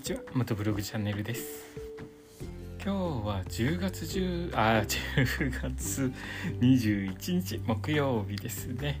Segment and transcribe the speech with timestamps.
[0.00, 1.66] にちは元ブログチャンネルです。
[2.82, 6.10] 今日は10月10あ10月
[6.58, 8.98] 21日木曜日ですね、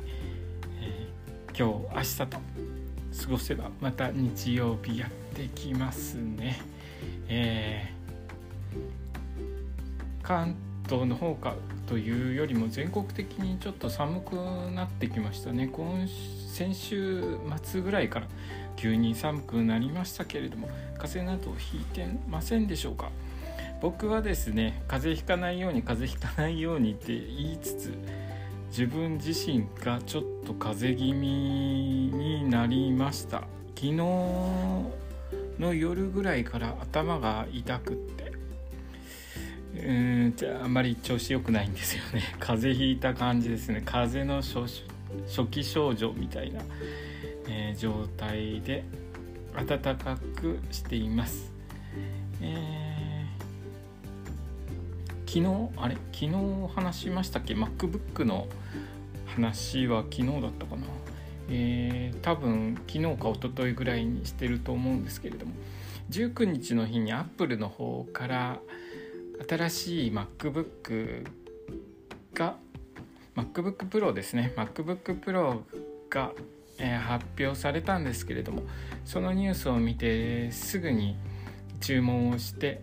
[0.78, 6.60] えー、今日明日と過ごせばまた日曜日やってきますね。
[7.28, 10.54] えー、関
[10.90, 11.54] 東の方か
[11.86, 14.34] というよりも全国的にちょっと寒く
[14.74, 15.68] なってきましたね。
[15.68, 16.08] 今
[16.52, 18.26] 先週末ぐらいから
[18.74, 20.68] 急に寒くなりましたけれども
[20.98, 23.12] 風邪などひいてませんでしょうか？
[23.80, 27.94] 僕はですね風邪ひかないように風邪ひかないようにって言いつつ
[28.70, 33.44] 自分自身がちょっと風邪気味になりました。
[33.76, 38.29] 昨日の夜ぐらいから頭が痛くって
[40.48, 42.22] ああんまり調子良くないんですよね。
[42.40, 43.82] 風邪ひいた感じですね。
[43.84, 44.42] 風邪の
[45.26, 46.62] 初期症状みたいな
[47.52, 48.84] えー、状態で
[49.54, 51.52] 暖かくしています、
[52.40, 55.96] えー、昨日あれ？
[56.12, 58.46] 昨日話しましたっけ？MacBook の
[59.26, 60.82] 話は昨日だったかな。
[61.52, 65.52] えー、多分昨日か一昨日ぐらいにしてると思うんですけれども。
[66.10, 68.60] 19日の日に Apple の方から
[69.48, 71.26] 新しい MacBook
[72.34, 72.56] が
[73.36, 74.52] MacBook Pro ですね。
[74.56, 75.62] MacBook Pro
[76.08, 76.32] が
[76.80, 78.62] えー、発表されたんですけれども
[79.04, 81.16] そのニュースを見てすぐに
[81.80, 82.80] 注文をして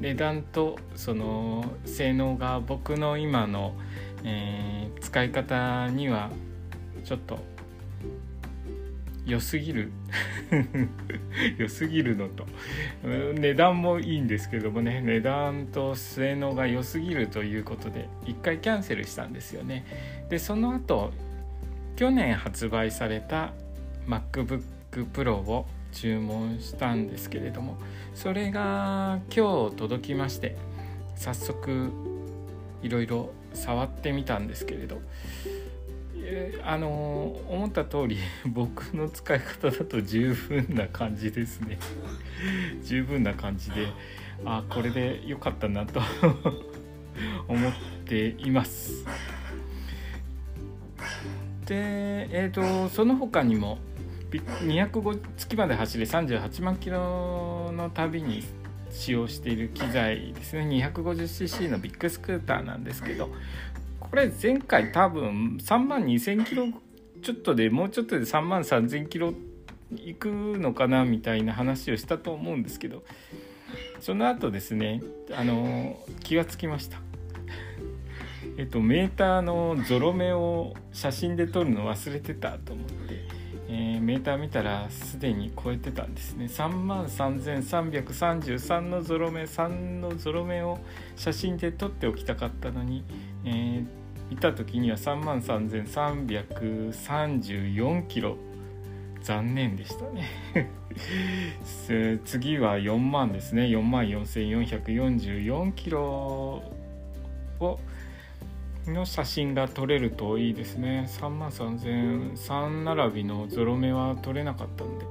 [0.00, 3.74] 値段とその性能が僕の今の、
[4.24, 6.30] えー、使い方には
[7.04, 7.38] ちょっと
[9.26, 9.92] 良すぎる。
[11.58, 12.46] 良すぎるのと。
[13.04, 15.00] 値段もいいんですけどもね。
[15.00, 19.84] 値段と性能が良すぎるということで一回キャンセルしたんですよね。
[20.28, 21.12] でその後
[21.96, 23.52] 去年発売された
[24.06, 24.62] MacBook
[25.12, 27.76] Pro を注文したんですけれども
[28.14, 30.56] それが今日届きまして
[31.16, 31.90] 早速
[32.82, 35.00] いろいろ触ってみたんですけれど
[36.64, 41.78] あの思った通り 僕の使い方だと十分な感じですね。
[42.82, 43.86] 十分な感じで
[44.44, 46.00] あこれで良かったなと
[47.48, 47.72] 思っ
[48.04, 49.04] ています。
[51.66, 51.76] で、
[52.32, 53.78] えーと、その他にも
[54.30, 58.44] 205月まで走れ38万キロの旅に
[58.90, 60.62] 使用している機材ですね。
[60.62, 63.30] 250cc のビッグスクーターなんですけど
[64.10, 66.66] これ前回多分3万2000キロ
[67.22, 69.32] ちょっとでもうちょっとで3万3000キロ
[69.92, 73.02] 行くのかなみたいな話をしたと思うんですけど
[74.00, 76.98] その後ですねあの気がつきました。
[78.56, 82.94] えっと、メーターのゾロ目を写真で撮るの忘れてたと思って、
[83.68, 86.44] えー、メーター見たらすでに超えてたんですね。
[86.44, 89.68] 3万3333のゾロ目3
[90.00, 90.78] のゾロ目を
[91.16, 93.02] 写真で撮っておきたかったのに、
[93.44, 93.99] えー、
[94.30, 98.36] 見た時には3万3334キロ。
[99.22, 100.28] 残念でしたね。
[102.24, 103.64] 次は4万ですね。
[103.64, 106.62] 4万4444キロ
[107.60, 107.78] を
[108.86, 111.06] の写真が撮れるといいですね。
[111.08, 115.04] 3万3000 3並びのゾロ目は撮れなかったんで、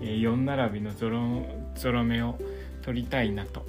[0.00, 1.44] 4並びのゾロ
[1.74, 2.38] ゾロ目を
[2.82, 3.66] 撮りたいなと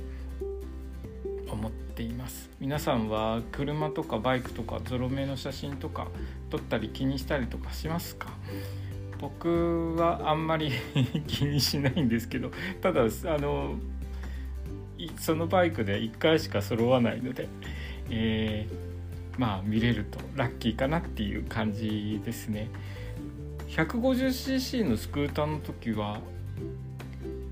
[1.50, 2.50] 思ってています。
[2.60, 6.08] 皆さんは車とかバイクとかゾロ目の写真とか
[6.50, 8.30] 撮ったり気にしたりとかしますか？
[9.20, 10.72] 僕はあんまり
[11.28, 12.52] 気にしないんですけど
[12.82, 13.76] ただあの
[15.20, 17.48] そのバイクで1回しか揃わないので、
[18.10, 18.92] えー
[19.40, 22.68] まあ見れるとラッキーかなっていう感じですね。
[23.70, 26.20] 150cc のスクーターの時は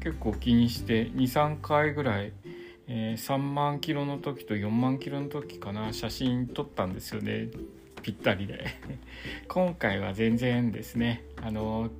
[0.01, 2.33] 結構気にして23回ぐらい、
[2.91, 7.49] えー、3万キロの時と4万キロの時かな写真撮ったんですよね。
[8.01, 8.65] ぴったりで。
[9.47, 11.23] 今回は全然ですね。
[11.37, 11.91] あの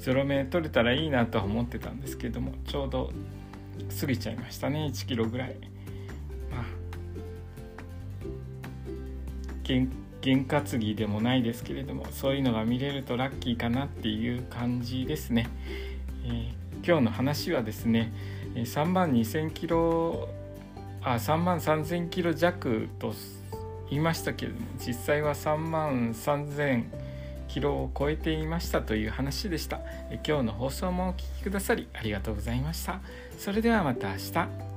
[0.00, 3.12] ゾロ目撮れたらいいなとは思ってたんですけどもちょうど
[4.00, 4.86] 過ぎちゃいましたね。
[4.86, 5.56] 1キロぐらい。
[6.50, 6.64] まあ
[10.24, 15.48] 験担ぎでもないですけれどもそういうのが見れるとラッキーかなっていう感じですね、
[16.24, 18.12] えー、今日の話はですね
[18.54, 20.28] 3万2000キロ
[21.02, 23.14] あ3万3000キロ弱と
[23.88, 26.84] 言いましたけれども実際は3万3000
[27.48, 29.80] キロを超えていましたという話でした。
[30.26, 33.00] 今日の放送もお聴きくださりありがとうございました。
[33.38, 34.73] それではまた明日。